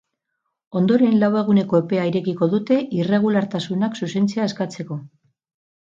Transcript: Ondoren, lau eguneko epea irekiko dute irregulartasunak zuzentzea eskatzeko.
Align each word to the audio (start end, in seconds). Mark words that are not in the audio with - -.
Ondoren, 0.79 1.13
lau 1.23 1.29
eguneko 1.41 1.83
epea 1.83 2.07
irekiko 2.13 2.49
dute 2.55 2.81
irregulartasunak 3.03 4.03
zuzentzea 4.05 4.53
eskatzeko. 4.53 5.03